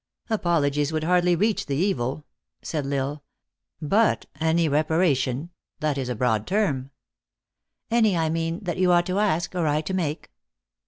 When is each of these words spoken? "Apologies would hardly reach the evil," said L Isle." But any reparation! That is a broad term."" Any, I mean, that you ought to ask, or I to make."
"Apologies 0.31 0.91
would 0.91 1.03
hardly 1.03 1.35
reach 1.35 1.67
the 1.67 1.75
evil," 1.75 2.25
said 2.63 2.91
L 2.91 2.93
Isle." 2.93 3.23
But 3.99 4.25
any 4.39 4.67
reparation! 4.67 5.51
That 5.79 5.95
is 5.99 6.09
a 6.09 6.15
broad 6.15 6.47
term."" 6.47 6.89
Any, 7.91 8.17
I 8.17 8.27
mean, 8.27 8.63
that 8.63 8.77
you 8.79 8.91
ought 8.91 9.05
to 9.05 9.19
ask, 9.19 9.53
or 9.53 9.67
I 9.67 9.81
to 9.81 9.93
make." 9.93 10.31